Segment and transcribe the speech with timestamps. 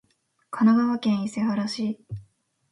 [0.49, 1.99] 神奈川県伊勢原市